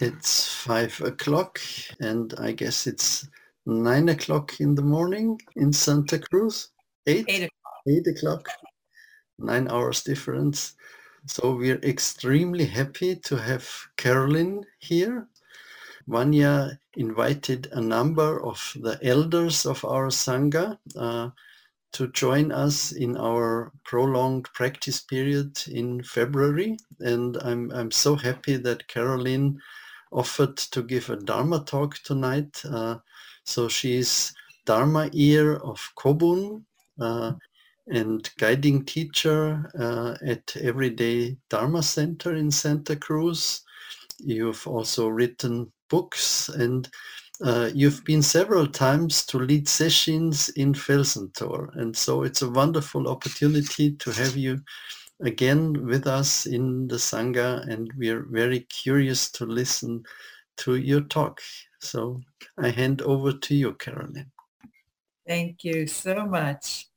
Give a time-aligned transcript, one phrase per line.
[0.00, 1.60] It's five o'clock,
[1.98, 3.26] and I guess it's
[3.66, 6.68] nine o'clock in the morning in Santa Cruz.
[7.08, 7.24] Eight?
[7.28, 7.82] Eight o'clock.
[7.88, 8.48] Eight o'clock.
[9.40, 10.74] Nine hours difference.
[11.26, 15.26] So we're extremely happy to have Carolyn here.
[16.06, 21.30] Vanya invited a number of the elders of our Sangha uh,
[21.92, 26.76] to join us in our prolonged practice period in February.
[27.00, 29.60] And I'm, I'm so happy that Caroline
[30.10, 32.62] offered to give a Dharma talk tonight.
[32.64, 32.98] Uh,
[33.44, 34.32] so she's
[34.66, 36.62] Dharma heir of Kobun
[37.00, 37.32] uh,
[37.86, 43.62] and guiding teacher uh, at Everyday Dharma Center in Santa Cruz.
[44.18, 46.88] You've also written books and
[47.40, 51.74] uh, you've been several times to lead sessions in Felsentor.
[51.76, 54.60] And so it's a wonderful opportunity to have you
[55.20, 57.66] again with us in the Sangha.
[57.68, 60.04] And we are very curious to listen
[60.58, 61.40] to your talk.
[61.80, 62.20] So
[62.58, 64.30] I hand over to you, Carolyn.
[65.26, 66.88] Thank you so much.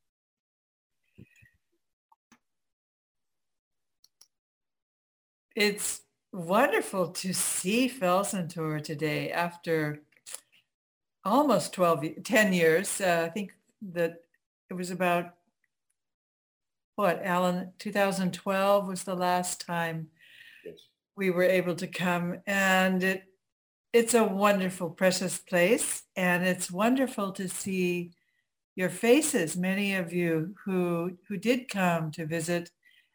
[5.56, 10.02] It's wonderful to see Felsentor today after
[11.26, 13.02] almost 12, 10 years.
[13.02, 13.52] Uh, I think
[13.94, 14.22] that
[14.70, 15.34] it was about,
[17.02, 20.08] what, Alan, 2012 was the last time
[20.64, 20.76] yes.
[21.16, 22.38] we were able to come.
[22.46, 23.24] And it,
[23.92, 26.04] it's a wonderful, precious place.
[26.16, 28.12] And it's wonderful to see
[28.76, 32.70] your faces, many of you who, who did come to visit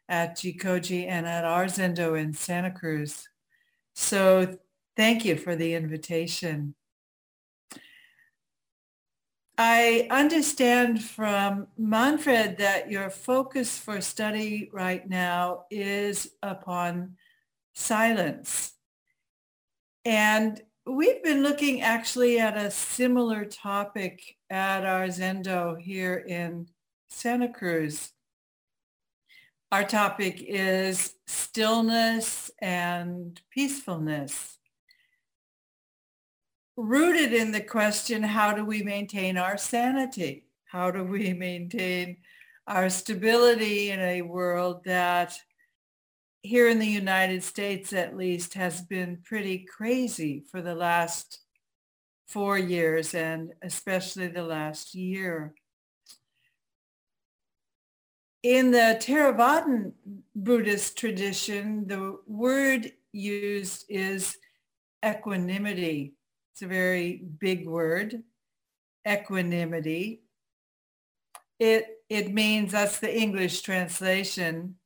[0.09, 3.29] at Jikoji and at our Zendo in Santa Cruz.
[3.95, 4.57] So
[4.97, 6.75] thank you for the invitation.
[9.59, 17.15] I understand from Manfred that your focus for study right now is upon
[17.73, 18.73] silence.
[20.05, 26.67] And we've been looking actually at a similar topic at our Zendo here in
[27.09, 28.11] Santa Cruz.
[29.71, 34.56] Our topic is stillness and peacefulness.
[36.77, 40.45] Rooted in the question, how do we maintain our sanity?
[40.65, 42.17] How do we maintain
[42.67, 45.37] our stability in a world that
[46.43, 51.39] here in the United States at least has been pretty crazy for the last
[52.27, 55.55] four years and especially the last year
[58.43, 59.91] in the Theravadan
[60.35, 64.37] Buddhist tradition, the word used is
[65.05, 66.13] equanimity.
[66.57, 68.23] It's a very big word,
[69.07, 70.23] equanimity.
[71.59, 74.77] It, it means, that's the English translation,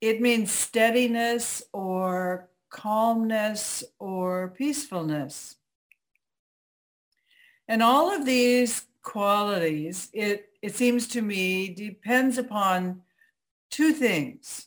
[0.00, 5.54] it means steadiness or calmness or peacefulness.
[7.68, 13.02] And all of these qualities, it, it seems to me, depends upon
[13.70, 14.66] two things.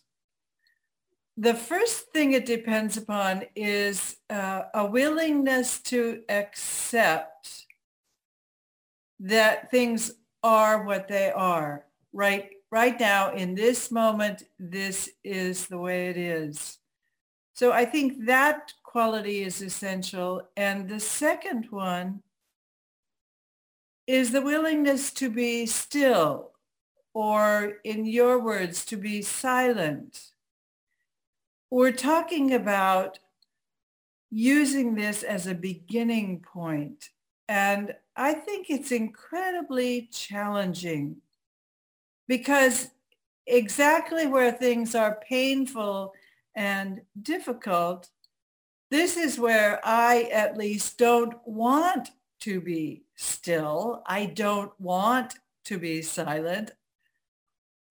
[1.40, 7.66] The first thing it depends upon is uh, a willingness to accept
[9.22, 10.12] that things
[10.44, 11.86] are what they are.
[12.12, 16.80] Right, right now, in this moment, this is the way it is.
[17.54, 20.46] So I think that quality is essential.
[20.58, 22.22] And the second one
[24.08, 26.52] is the willingness to be still,
[27.14, 30.32] or in your words, to be silent.
[31.72, 33.20] We're talking about
[34.32, 37.10] using this as a beginning point,
[37.48, 41.18] and I think it's incredibly challenging
[42.28, 42.90] because
[43.46, 46.14] exactly where things are painful
[46.56, 48.10] and difficult,
[48.90, 52.10] this is where I at least don't want
[52.42, 54.02] to be still.
[54.08, 55.36] I don't want
[55.66, 56.72] to be silent.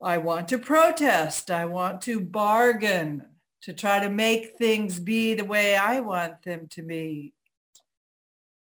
[0.03, 1.51] I want to protest.
[1.51, 3.25] I want to bargain
[3.63, 7.35] to try to make things be the way I want them to be.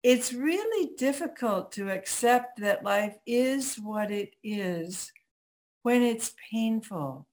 [0.02, 5.12] It's really difficult to accept that life is what it is
[5.82, 7.26] when it's painful.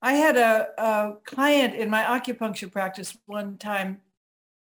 [0.00, 4.00] I had a, a client in my acupuncture practice one time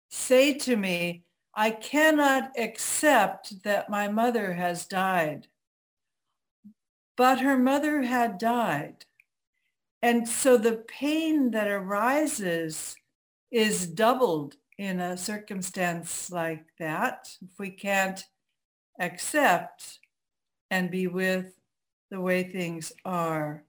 [0.09, 1.25] say to me,
[1.55, 5.49] I cannot accept that my mother has died.
[7.17, 9.07] But her mother had died.
[10.03, 12.97] And so the pain that arises
[13.51, 17.29] is doubled in a circumstance like that.
[17.43, 18.23] If we can't
[19.01, 19.99] accept
[20.71, 21.55] and be with
[22.11, 23.65] the way things are.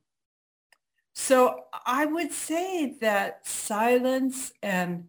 [1.13, 5.07] So I would say that silence and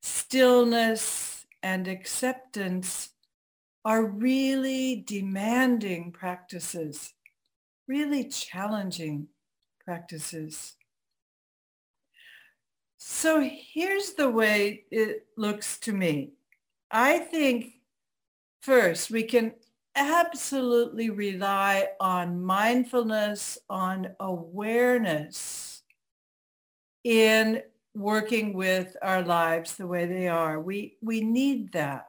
[0.00, 3.10] stillness and acceptance
[3.84, 7.14] are really demanding practices,
[7.88, 9.28] really challenging
[9.84, 10.74] practices.
[12.96, 16.32] So here's the way it looks to me.
[16.90, 17.80] I think
[18.60, 19.54] first we can
[19.94, 25.82] absolutely rely on mindfulness, on awareness
[27.04, 27.62] in
[27.94, 30.60] working with our lives the way they are.
[30.60, 32.06] We, we need that.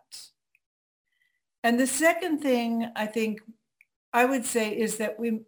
[1.63, 3.41] And the second thing I think
[4.13, 5.41] I would say is that we,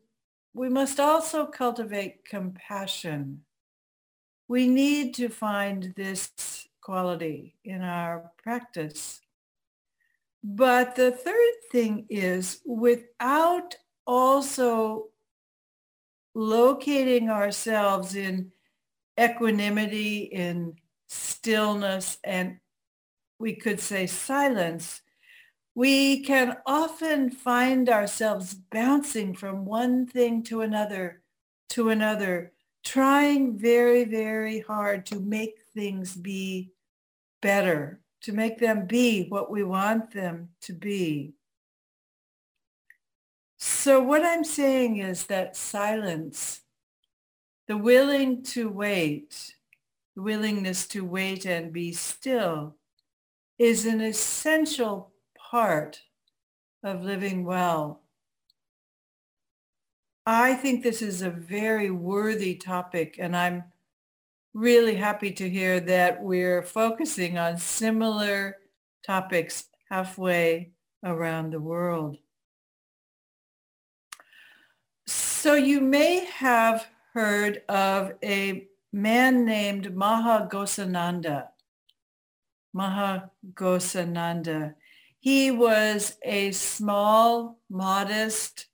[0.55, 3.41] we must also cultivate compassion.
[4.47, 6.31] We need to find this
[6.79, 9.19] quality in our practice.
[10.41, 13.75] But the third thing is without
[14.07, 15.09] also
[16.33, 18.53] locating ourselves in
[19.19, 20.75] equanimity, in
[21.07, 22.59] stillness, and
[23.39, 25.01] we could say silence,
[25.75, 31.21] we can often find ourselves bouncing from one thing to another,
[31.69, 36.71] to another, trying very, very hard to make things be
[37.41, 41.35] better to make them be what we want them to be.
[43.59, 46.61] So what I'm saying is that silence,
[47.67, 49.55] the willing to wait,
[50.15, 52.77] the willingness to wait and be still
[53.59, 55.11] is an essential
[55.49, 56.01] part
[56.83, 58.01] of living well.
[60.25, 63.63] I think this is a very worthy topic and I'm
[64.53, 68.57] really happy to hear that we're focusing on similar
[69.05, 70.71] topics halfway
[71.03, 72.17] around the world.
[75.05, 81.49] So you may have heard of a man named Maha Ghosananda.
[82.75, 84.73] Mahagosananda.
[85.25, 88.67] He was a small, modest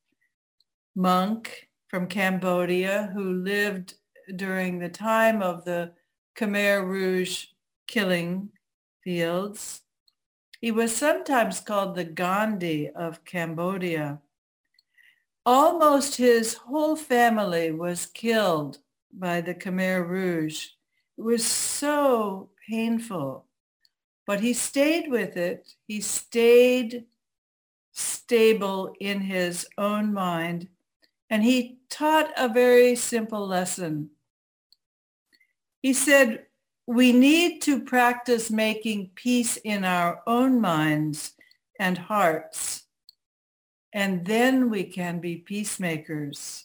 [0.93, 3.93] monk from Cambodia who lived
[4.35, 5.93] during the time of the
[6.35, 7.45] Khmer Rouge
[7.87, 8.49] killing
[9.01, 9.83] fields.
[10.59, 14.19] He was sometimes called the Gandhi of Cambodia.
[15.45, 18.79] Almost his whole family was killed
[19.13, 20.65] by the Khmer Rouge.
[21.17, 23.45] It was so painful.
[24.25, 25.75] But he stayed with it.
[25.87, 27.05] He stayed
[27.91, 30.67] stable in his own mind.
[31.29, 34.11] And he taught a very simple lesson.
[35.81, 36.45] He said,
[36.87, 41.33] we need to practice making peace in our own minds
[41.79, 42.83] and hearts,
[43.93, 46.63] and then we can be peacemakers.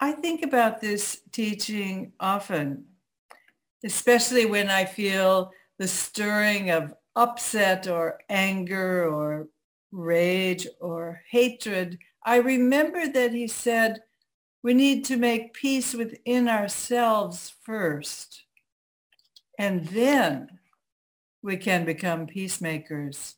[0.00, 2.86] I think about this teaching often,
[3.84, 9.48] especially when I feel the stirring of upset or anger or
[9.90, 11.98] rage or hatred.
[12.24, 14.00] I remember that he said,
[14.62, 18.44] we need to make peace within ourselves first.
[19.58, 20.58] And then
[21.42, 23.34] we can become peacemakers.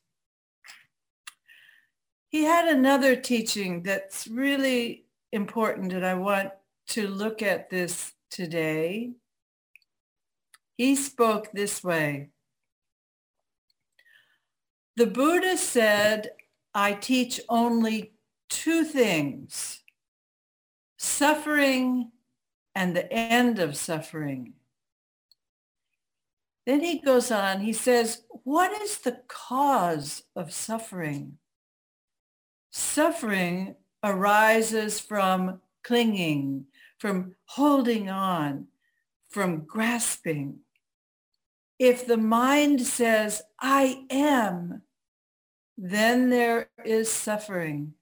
[2.29, 6.51] He had another teaching that's really important and I want
[6.89, 9.13] to look at this today.
[10.77, 12.31] He spoke this way.
[14.97, 16.31] The Buddha said,
[16.75, 18.13] I teach only
[18.49, 19.81] two things
[20.97, 22.11] suffering
[22.75, 24.55] and the end of suffering.
[26.67, 31.39] Then he goes on, he says, what is the cause of suffering?
[32.71, 36.67] Suffering arises from clinging,
[36.99, 38.67] from holding on,
[39.29, 40.61] from grasping.
[41.79, 44.83] If the mind says, I am,
[45.77, 47.95] then there is suffering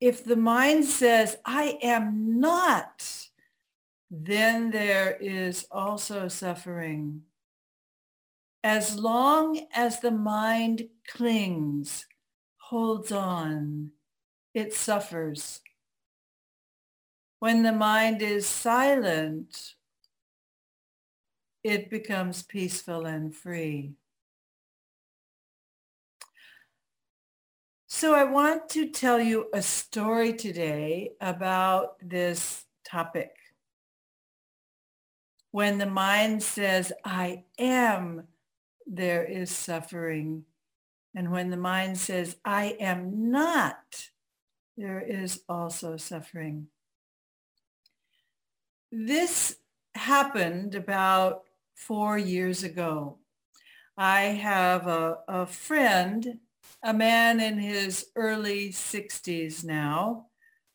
[0.00, 3.04] if the mind says, I am not,
[4.10, 7.22] then there is also suffering.
[8.62, 12.06] As long as the mind clings,
[12.58, 13.90] holds on,
[14.54, 15.60] it suffers.
[17.40, 19.74] When the mind is silent,
[21.64, 23.94] it becomes peaceful and free.
[27.86, 33.32] So I want to tell you a story today about this topic.
[35.50, 38.28] When the mind says, I am,
[38.86, 40.44] there is suffering.
[41.14, 44.10] And when the mind says, I am not,
[44.76, 46.68] there is also suffering.
[48.90, 49.56] this
[49.94, 51.44] happened about
[51.78, 53.18] four years ago.
[53.96, 56.38] I have a, a friend,
[56.82, 60.26] a man in his early 60s now,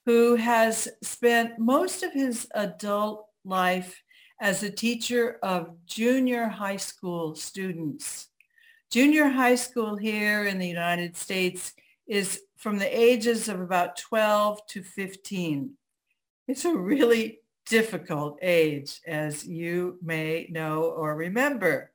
[0.06, 4.02] who has spent most of his adult life
[4.42, 8.30] as a teacher of junior high school students.
[8.92, 11.74] Junior high school here in the United States
[12.08, 15.72] is from the ages of about 12 to 15.
[16.48, 21.92] It's a really difficult age, as you may know or remember.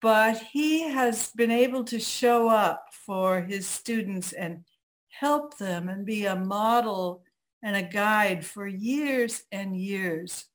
[0.00, 4.64] But he has been able to show up for his students and
[5.08, 7.22] help them and be a model
[7.62, 10.46] and a guide for years and years.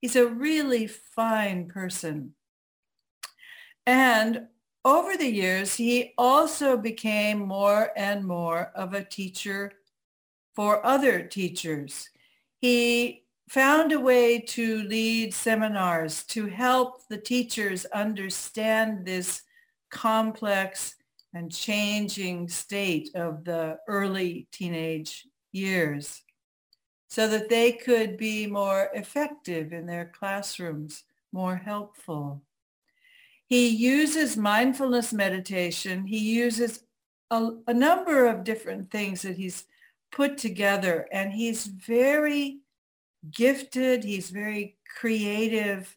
[0.00, 2.34] He's a really fine person.
[3.86, 4.48] And
[4.84, 9.72] over the years, he also became more and more of a teacher
[10.54, 12.10] for other teachers.
[12.60, 13.23] He
[13.54, 19.42] found a way to lead seminars to help the teachers understand this
[19.92, 20.96] complex
[21.34, 26.22] and changing state of the early teenage years
[27.06, 32.42] so that they could be more effective in their classrooms, more helpful.
[33.46, 36.08] He uses mindfulness meditation.
[36.08, 36.82] He uses
[37.30, 39.64] a, a number of different things that he's
[40.10, 42.58] put together and he's very
[43.30, 44.04] gifted.
[44.04, 45.96] He's very creative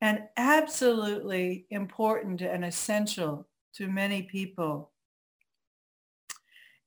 [0.00, 4.90] and absolutely important and essential to many people.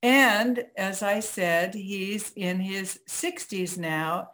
[0.03, 4.29] And as I said, he's in his 60s now,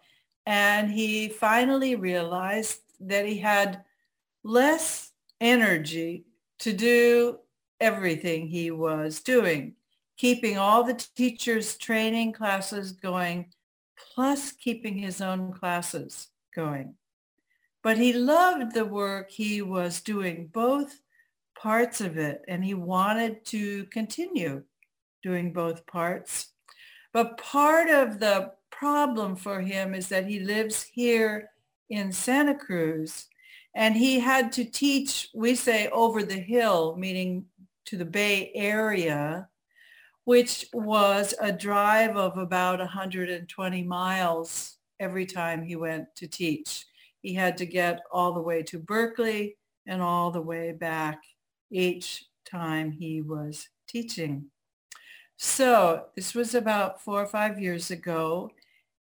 [0.45, 3.83] and he finally realized that he had
[4.43, 6.25] less energy
[6.59, 7.39] to do
[7.79, 9.75] everything he was doing,
[10.15, 13.51] keeping all the teachers' training classes going,
[14.13, 16.95] plus keeping his own classes going.
[17.83, 20.99] But he loved the work he was doing, both
[21.57, 24.63] parts of it, and he wanted to continue
[25.23, 26.49] doing both parts.
[27.13, 31.49] But part of the problem for him is that he lives here
[31.89, 33.27] in Santa Cruz
[33.77, 37.45] and he had to teach, we say over the hill, meaning
[37.85, 39.47] to the Bay Area,
[40.27, 46.85] which was a drive of about 120 miles every time he went to teach.
[47.21, 49.55] He had to get all the way to Berkeley
[49.85, 51.21] and all the way back
[51.71, 54.47] each time he was teaching.
[55.37, 58.51] So this was about four or five years ago.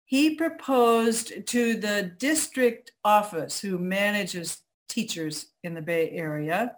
[0.05, 4.59] He proposed to the district office who manages
[4.91, 6.77] teachers in the Bay Area.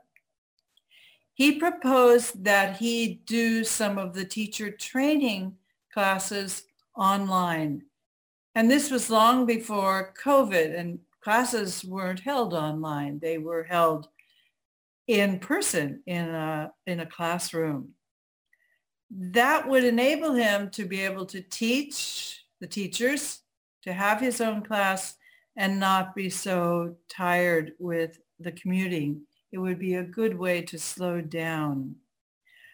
[1.41, 5.57] He proposed that he do some of the teacher training
[5.91, 7.85] classes online.
[8.55, 13.21] And this was long before COVID and classes weren't held online.
[13.21, 14.09] They were held
[15.07, 17.95] in person in a, in a classroom
[19.11, 23.41] that would enable him to be able to teach the teachers,
[23.85, 25.17] to have his own class
[25.57, 29.23] and not be so tired with the commuting.
[29.53, 31.97] It would be a good way to slow down.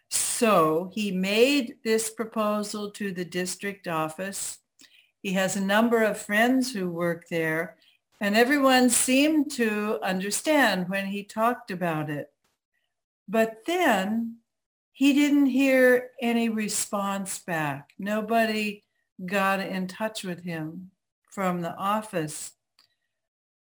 [0.08, 4.58] So he made this proposal to the district office.
[5.22, 7.76] He has a number of friends who work there
[8.20, 12.32] and everyone seemed to understand when he talked about it.
[13.28, 14.36] But then
[14.92, 17.92] he didn't hear any response back.
[17.98, 18.84] Nobody
[19.26, 20.90] got in touch with him
[21.30, 22.52] from the office.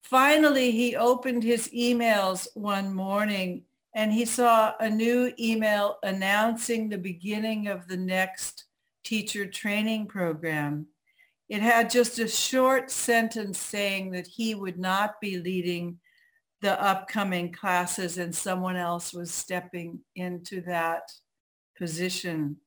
[0.05, 3.63] Finally, he opened his emails one morning
[3.95, 8.65] and he saw a new email announcing the beginning of the next
[9.03, 10.85] teacher training program.
[11.49, 15.97] It had just a short sentence saying that he would not be leading
[16.61, 21.11] the upcoming classes and someone else was stepping into that
[21.79, 22.57] position.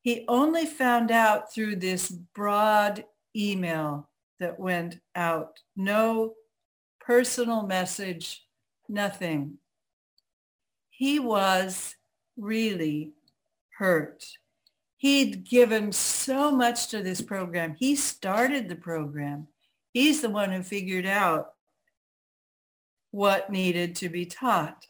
[0.00, 3.04] He only found out through this broad
[3.36, 4.08] email
[4.40, 5.58] that went out.
[5.76, 6.34] No
[7.00, 8.44] personal message,
[8.88, 9.58] nothing.
[10.90, 11.96] He was
[12.36, 13.12] really
[13.78, 14.24] hurt.
[14.96, 17.76] He'd given so much to this program.
[17.78, 19.48] He started the program.
[19.92, 21.52] He's the one who figured out
[23.10, 24.86] what needed to be taught.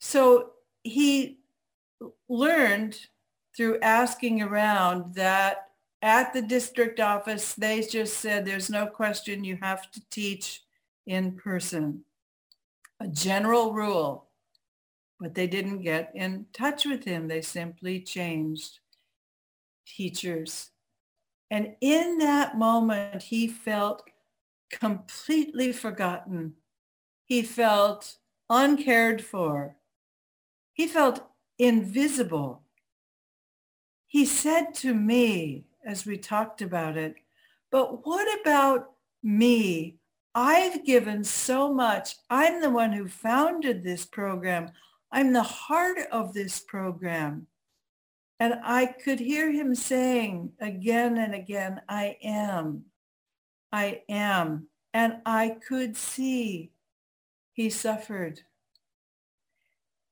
[0.00, 0.50] So
[0.82, 1.38] he
[2.28, 2.98] learned
[3.56, 5.68] through asking around that
[6.02, 10.62] at the district office, they just said, there's no question you have to teach
[11.06, 12.04] in person.
[13.00, 14.28] A general rule,
[15.20, 17.28] but they didn't get in touch with him.
[17.28, 18.80] They simply changed
[19.86, 20.70] teachers.
[21.50, 24.02] And in that moment, he felt
[24.70, 26.54] completely forgotten.
[27.24, 28.16] He felt
[28.50, 29.76] uncared for.
[30.72, 31.24] He felt
[31.58, 32.62] invisible.
[34.06, 37.16] He said to me, as we talked about it,
[37.70, 39.96] but what about me?
[40.34, 42.16] I've given so much.
[42.30, 44.70] I'm the one who founded this program.
[45.10, 47.46] I'm the heart of this program.
[48.40, 52.86] And I could hear him saying again and again, I am,
[53.70, 54.68] I am.
[54.94, 56.72] And I could see
[57.52, 58.40] he suffered.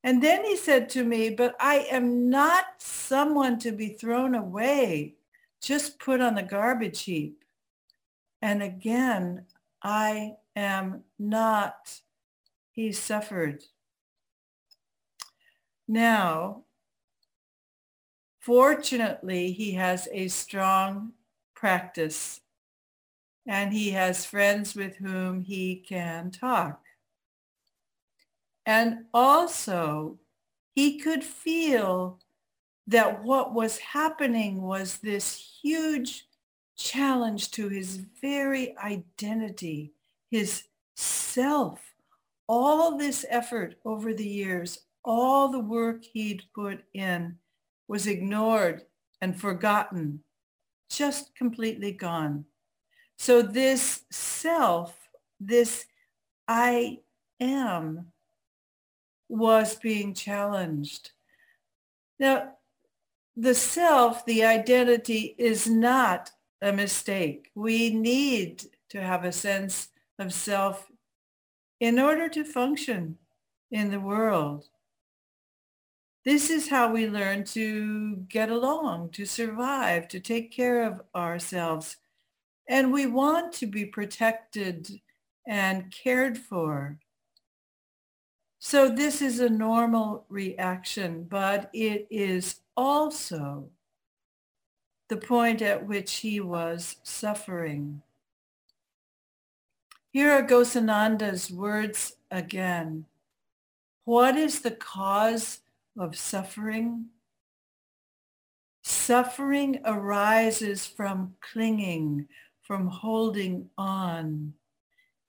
[0.02, 5.16] And then he said to me, but I am not someone to be thrown away,
[5.60, 7.44] just put on the garbage heap.
[8.42, 9.44] And again,
[9.82, 12.00] I am not.
[12.72, 13.64] He suffered.
[15.86, 16.62] Now,
[18.38, 21.12] fortunately, he has a strong
[21.54, 22.40] practice
[23.46, 26.84] and he has friends with whom he can talk.
[28.64, 30.18] And also,
[30.74, 32.20] he could feel
[32.90, 36.26] that what was happening was this huge
[36.76, 39.92] challenge to his very identity,
[40.28, 40.64] his
[40.96, 41.94] self.
[42.48, 47.38] All this effort over the years, all the work he'd put in
[47.86, 48.82] was ignored
[49.20, 50.24] and forgotten,
[50.90, 52.44] just completely gone.
[53.18, 54.96] So this self,
[55.38, 55.86] this
[56.48, 56.98] I
[57.38, 58.06] am,
[59.28, 61.12] was being challenged.
[62.18, 62.54] Now,
[63.40, 66.30] the self, the identity is not
[66.60, 67.50] a mistake.
[67.54, 70.90] We need to have a sense of self
[71.80, 73.16] in order to function
[73.70, 74.68] in the world.
[76.22, 81.96] This is how we learn to get along, to survive, to take care of ourselves.
[82.68, 85.00] And we want to be protected
[85.46, 86.98] and cared for.
[88.58, 93.68] So this is a normal reaction, but it is also
[95.10, 98.00] the point at which he was suffering.
[100.12, 103.04] Here are Ghosananda's words again.
[104.06, 105.60] What is the cause
[105.98, 107.10] of suffering?
[108.82, 112.28] Suffering arises from clinging,
[112.62, 114.54] from holding on.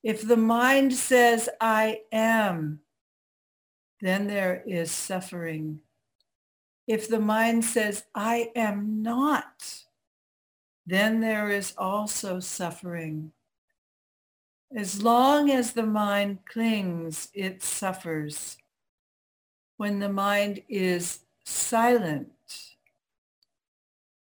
[0.04, 2.80] If the mind says, I am,
[4.00, 5.82] then there is suffering.
[6.88, 9.84] If the mind says, I am not,
[10.86, 13.32] then there is also suffering.
[14.76, 18.58] As long as the mind clings, it suffers.
[19.78, 22.32] When the mind is silent,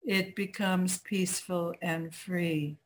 [0.05, 2.77] it becomes peaceful and free.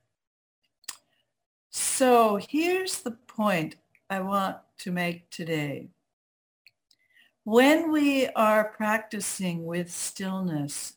[1.70, 3.76] So here's the point
[4.10, 5.88] I want to make today.
[7.46, 10.94] When we are practicing with stillness,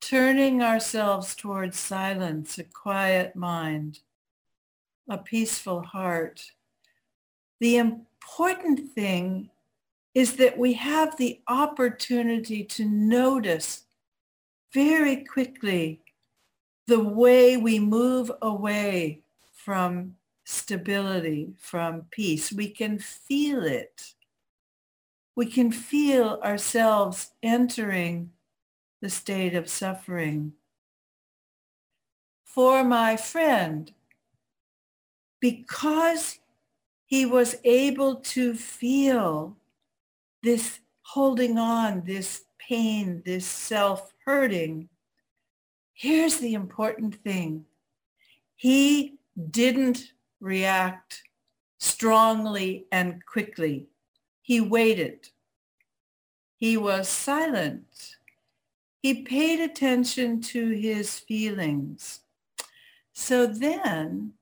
[0.00, 4.00] turning ourselves towards silence, a quiet mind,
[5.08, 6.50] a peaceful heart,
[7.60, 9.50] the important thing
[10.16, 13.84] is that we have the opportunity to notice
[14.74, 16.00] very quickly
[16.88, 19.22] the way we move away
[19.54, 22.52] from stability, from peace.
[22.52, 24.14] We can feel it
[25.34, 28.30] we can feel ourselves entering
[29.00, 30.52] the state of suffering.
[32.44, 33.92] For my friend,
[35.40, 36.38] because
[37.06, 39.56] he was able to feel
[40.42, 44.88] this holding on, this pain, this self-hurting,
[45.94, 47.64] here's the important thing.
[48.54, 49.18] He
[49.50, 51.22] didn't react
[51.78, 53.88] strongly and quickly.
[54.42, 55.30] He waited.
[56.56, 58.16] He was silent.
[59.00, 62.20] He paid attention to his feelings.
[63.12, 64.34] So then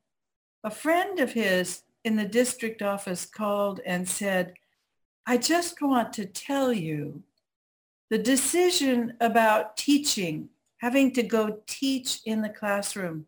[0.64, 4.54] a friend of his in the district office called and said,
[5.26, 7.22] I just want to tell you
[8.10, 13.26] the decision about teaching, having to go teach in the classroom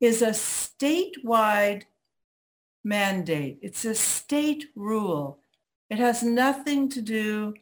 [0.00, 1.82] is a statewide
[2.84, 3.58] mandate.
[3.60, 5.39] It's a state rule.
[5.90, 7.54] It has nothing to do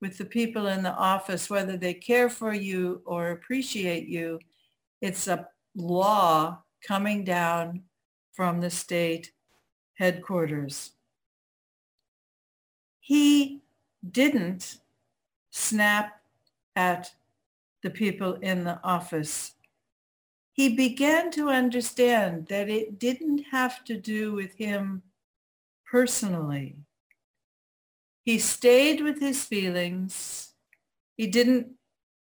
[0.00, 4.38] with the people in the office, whether they care for you or appreciate you.
[5.00, 7.82] It's a law coming down
[8.32, 9.32] from the state
[9.94, 10.92] headquarters.
[13.00, 13.62] He
[14.08, 14.78] didn't
[15.50, 16.22] snap
[16.76, 17.12] at
[17.82, 19.54] the people in the office.
[20.52, 25.02] he began to understand that it didn't have to do with him
[25.86, 26.76] personally.
[28.24, 30.54] He stayed with his feelings.
[31.16, 31.72] He didn't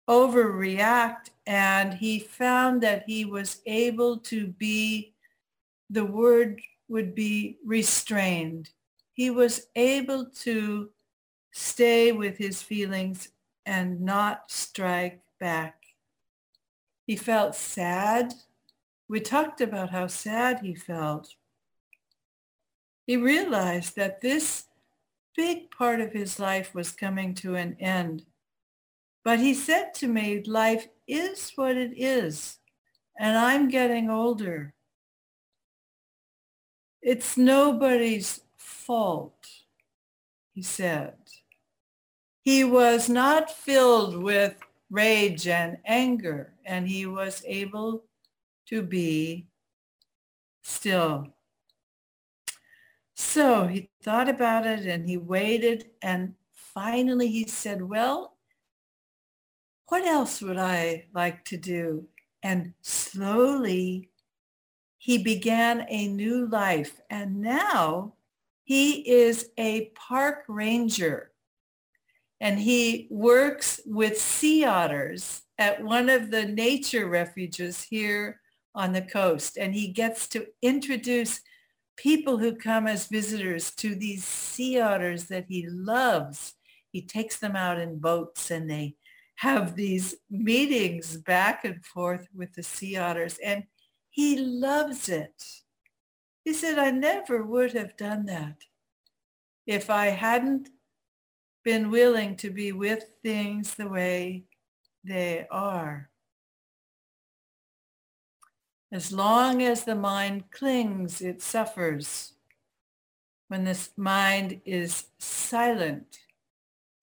[0.09, 5.13] overreact and he found that he was able to be,
[5.89, 8.69] the word would be restrained.
[9.13, 10.89] He was able to
[11.51, 13.29] stay with his feelings
[13.65, 15.83] and not strike back.
[17.05, 18.33] He felt sad.
[19.07, 21.35] We talked about how sad he felt.
[23.05, 24.65] He realized that this
[25.35, 28.25] big part of his life was coming to an end.
[29.23, 32.59] But he said to me, life is what it is,
[33.17, 34.73] and I'm getting older.
[37.01, 39.47] It's nobody's fault,
[40.53, 41.15] he said.
[42.43, 44.55] He was not filled with
[44.89, 48.03] rage and anger, and he was able
[48.67, 49.47] to be
[50.61, 51.32] still.
[53.15, 58.37] So he thought about it and he waited and finally he said, well,
[59.87, 62.07] what else would I like to do?
[62.41, 64.09] And slowly
[64.97, 67.01] he began a new life.
[67.09, 68.13] And now
[68.63, 71.31] he is a park ranger
[72.39, 78.41] and he works with sea otters at one of the nature refuges here
[78.75, 79.57] on the coast.
[79.57, 81.39] And he gets to introduce
[81.95, 86.53] people who come as visitors to these sea otters that he loves.
[86.91, 88.95] He takes them out in boats and they
[89.35, 93.37] have these meetings back and forth with the sea otters.
[93.43, 93.63] And
[94.09, 95.43] he loves it.
[96.45, 98.57] He said, I never would have done that
[99.65, 100.69] if I hadn't
[101.63, 104.43] been willing to be with things the way
[105.03, 106.09] they are.
[108.93, 112.33] As long as the mind clings, it suffers.
[113.47, 116.19] When this mind is silent,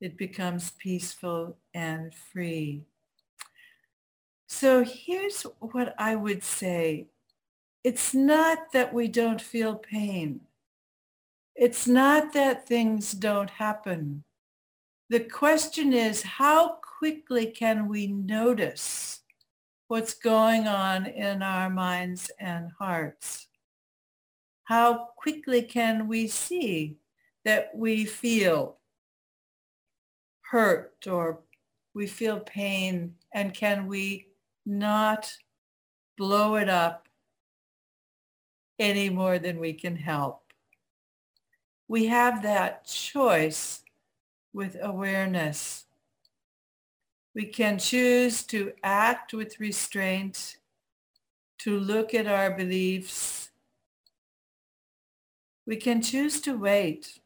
[0.00, 2.84] it becomes peaceful and free.
[4.46, 7.08] So here's what I would say.
[7.82, 10.42] It's not that we don't feel pain.
[11.56, 14.22] It's not that things don't happen.
[15.08, 19.19] The question is, how quickly can we notice
[19.90, 23.48] what's going on in our minds and hearts?
[24.62, 26.98] How quickly can we see
[27.44, 28.76] that we feel
[30.42, 31.40] hurt or
[31.92, 34.28] we feel pain and can we
[34.64, 35.34] not
[36.16, 37.08] blow it up
[38.78, 40.52] any more than we can help?
[41.88, 43.82] We have that choice
[44.52, 45.86] with awareness.
[47.34, 50.56] We can choose to act with restraint,
[51.60, 53.50] to look at our beliefs.
[55.66, 57.20] We can choose to wait.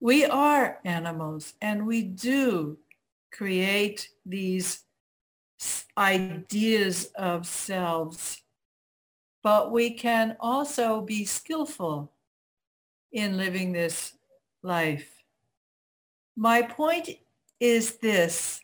[0.00, 2.78] We are animals and we do
[3.32, 4.84] create these
[5.96, 8.42] ideas of selves,
[9.42, 12.12] but we can also be skillful
[13.10, 14.12] in living this
[14.62, 15.24] life.
[16.36, 17.08] My point
[17.60, 18.60] is this.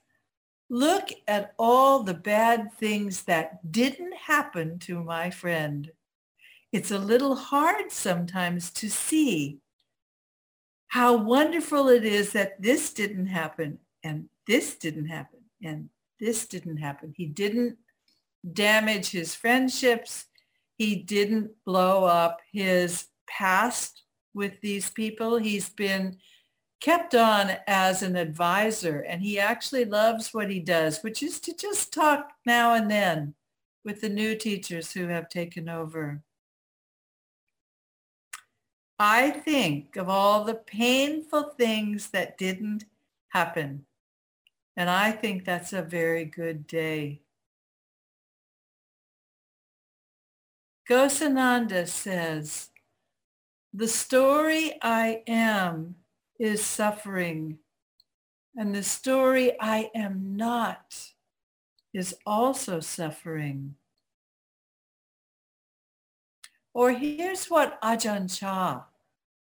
[0.71, 5.91] Look at all the bad things that didn't happen to my friend.
[6.73, 9.59] It's a little hard sometimes to see
[10.89, 15.89] how wonderful it is that this didn't happen and this didn't happen and
[16.21, 17.13] this didn't happen.
[17.17, 17.77] He didn't
[18.53, 20.27] damage his friendships.
[20.77, 24.03] He didn't blow up his past
[24.35, 25.37] with these people.
[25.37, 26.19] He's been
[26.85, 31.57] kept on as an advisor and he actually loves what he does, which is to
[31.57, 33.35] just talk now and then
[33.87, 36.23] with the new teachers who have taken over.
[38.99, 42.85] I think of all the painful things that didn't
[43.29, 43.87] happen.
[44.77, 47.23] And I think that's a very good day.
[50.87, 52.69] Ghosananda says,
[53.73, 55.95] the story I am
[56.39, 57.59] is suffering.
[58.57, 61.13] And the story I am not
[61.93, 63.77] is also suffering.
[66.73, 68.85] Or here's what Ajahn Chah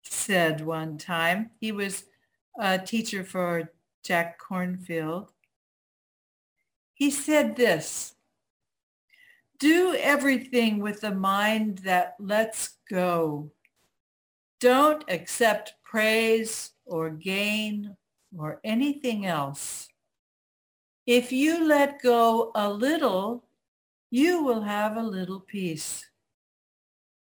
[0.02, 1.50] said one time.
[1.60, 2.04] He was
[2.58, 3.70] a teacher for
[4.02, 5.28] Jack Kornfield.
[6.92, 8.14] He said this,
[9.58, 13.50] do everything with a mind that lets go.
[14.60, 17.96] Don't accept praise or gain
[18.36, 19.88] or anything else.
[21.06, 23.44] If you let go a little,
[24.10, 26.04] you will have a little peace.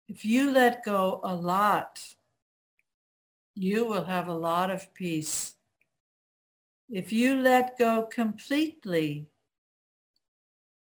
[0.08, 2.00] If you let go a lot,
[3.54, 5.54] you will have a lot of peace.
[6.90, 9.26] If you let go completely,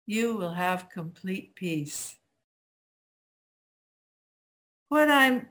[0.07, 2.17] you will have complete peace.
[4.89, 5.49] What I'm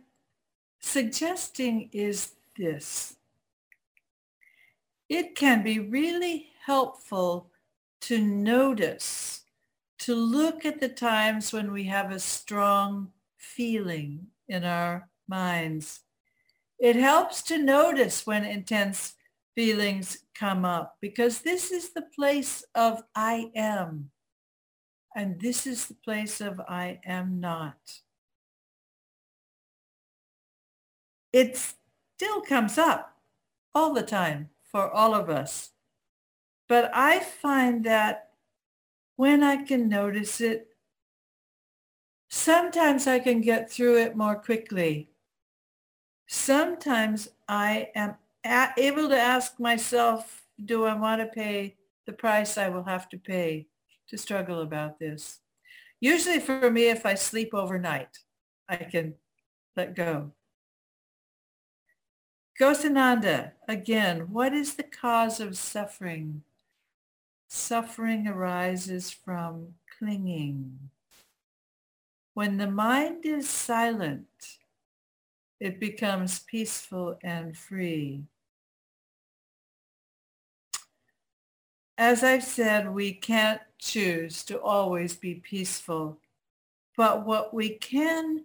[0.84, 3.16] suggesting is this.
[5.10, 7.50] It can be really helpful
[8.02, 9.42] to notice,
[10.00, 16.02] to look at the times when we have a strong feeling in our minds.
[16.80, 19.14] It helps to notice when intense
[19.56, 24.10] feelings come up because this is the place of I am.
[25.16, 27.78] And this is the place of I am not.
[31.34, 33.18] It still comes up
[33.76, 35.72] all the time for all of us.
[36.70, 38.30] But I find that
[39.16, 40.68] when I can notice it,
[42.30, 45.10] sometimes I can get through it more quickly.
[46.28, 48.16] Sometimes I am
[48.78, 53.18] able to ask myself, do I want to pay the price I will have to
[53.18, 53.68] pay
[54.10, 55.40] to struggle about this?
[56.00, 58.20] Usually for me, if I sleep overnight,
[58.68, 59.16] I can
[59.76, 60.32] let go.
[62.60, 66.44] Ghosananda, again, what is the cause of suffering?
[67.48, 70.78] Suffering arises from clinging.
[72.36, 74.60] When the mind is silent,
[75.60, 78.24] it becomes peaceful and free.
[81.98, 86.18] As I've said, we can't choose to always be peaceful,
[86.98, 88.44] but what we can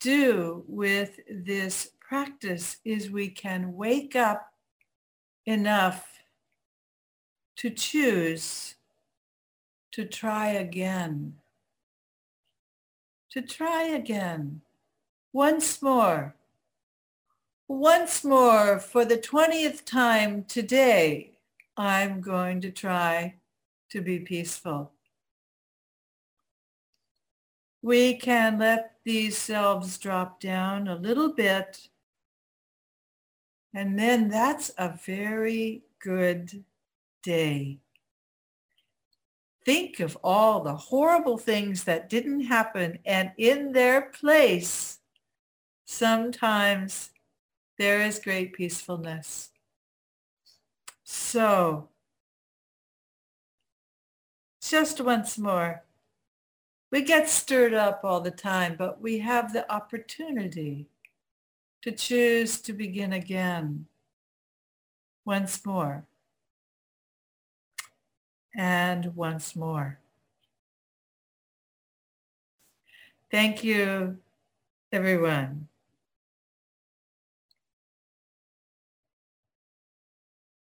[0.00, 4.52] do with this practice is we can wake up
[5.46, 6.06] enough
[7.56, 8.74] to choose
[9.90, 11.32] to try again.
[13.30, 14.60] To try again.
[15.32, 16.34] Once more.
[17.66, 21.30] Once more for the 20th time today,
[21.78, 23.36] I'm going to try
[23.88, 24.92] to be peaceful.
[27.80, 31.88] We can let these selves drop down a little bit
[33.74, 36.64] and then that's a very good
[37.22, 37.78] day.
[39.64, 44.98] Think of all the horrible things that didn't happen and in their place,
[45.84, 47.10] sometimes
[47.78, 49.50] there is great peacefulness.
[51.04, 51.88] So,
[54.60, 55.84] just once more,
[56.90, 60.88] we get stirred up all the time, but we have the opportunity
[61.82, 63.86] to choose to begin again
[65.24, 66.04] once more
[68.54, 69.98] and once more.
[73.30, 74.18] Thank you,
[74.92, 75.68] everyone.